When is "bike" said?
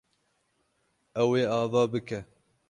1.91-2.19